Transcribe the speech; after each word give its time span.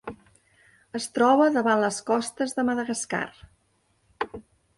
Es 0.99 1.05
troba 1.17 1.49
davant 1.57 1.81
les 1.83 1.99
costes 2.07 2.57
de 2.57 2.65
Madagascar. 2.71 3.23